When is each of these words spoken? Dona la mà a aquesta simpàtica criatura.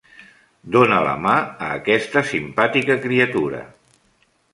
Dona 0.75 1.01
la 1.07 1.11
mà 1.25 1.33
a 1.65 1.67
aquesta 1.81 2.23
simpàtica 2.31 2.95
criatura. 3.05 3.61